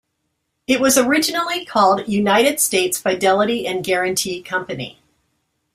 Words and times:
It 0.65 0.79
was 0.79 0.97
originally 0.97 1.63
called 1.63 2.07
United 2.09 2.59
States 2.59 2.97
Fidelity 2.97 3.67
and 3.67 3.83
Guaranty 3.83 4.41
Company. 4.41 4.99